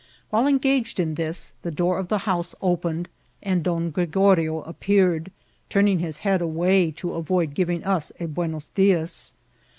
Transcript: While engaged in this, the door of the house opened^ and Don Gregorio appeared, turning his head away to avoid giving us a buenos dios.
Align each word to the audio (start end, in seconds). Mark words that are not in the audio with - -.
While 0.31 0.47
engaged 0.47 0.99
in 0.99 1.13
this, 1.13 1.53
the 1.61 1.69
door 1.69 1.99
of 1.99 2.07
the 2.07 2.17
house 2.25 2.55
opened^ 2.59 3.05
and 3.43 3.61
Don 3.61 3.91
Gregorio 3.91 4.63
appeared, 4.63 5.31
turning 5.69 5.99
his 5.99 6.17
head 6.25 6.41
away 6.41 6.89
to 6.97 7.13
avoid 7.13 7.53
giving 7.53 7.83
us 7.83 8.11
a 8.19 8.25
buenos 8.25 8.69
dios. 8.69 9.35